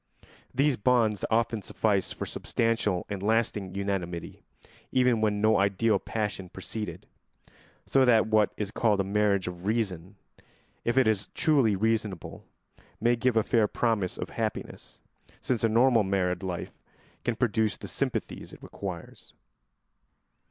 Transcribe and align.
These 0.51 0.77
bonds 0.77 1.23
often 1.29 1.61
suffice 1.61 2.11
for 2.11 2.25
substantial 2.25 3.05
and 3.07 3.21
lasting 3.21 3.75
unanimity, 3.75 4.41
even 4.91 5.21
when 5.21 5.39
no 5.41 5.59
ideal 5.59 5.99
passion 5.99 6.49
preceded; 6.49 7.05
so 7.85 8.03
that 8.03 8.25
what 8.25 8.51
is 8.57 8.71
called 8.71 8.99
a 8.99 9.03
marriage 9.03 9.47
of 9.47 9.67
reason, 9.67 10.15
if 10.83 10.97
it 10.97 11.07
is 11.07 11.27
truly 11.35 11.75
reasonable, 11.75 12.43
may 12.99 13.15
give 13.15 13.37
a 13.37 13.43
fair 13.43 13.67
promise 13.67 14.17
of 14.17 14.31
happiness, 14.31 15.01
since 15.39 15.63
a 15.63 15.69
normal 15.69 16.01
married 16.01 16.41
life 16.41 16.71
can 17.23 17.35
produce 17.35 17.77
the 17.77 17.87
sympathies 17.87 18.53
it 18.53 18.63
requires. 18.63 19.35